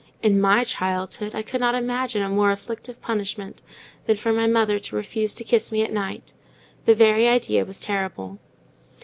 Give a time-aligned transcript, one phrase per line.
[0.23, 3.61] In my childhood I could not imagine a more afflictive punishment
[4.07, 6.33] than for my mother to refuse to kiss me at night:
[6.85, 8.39] the very idea was terrible.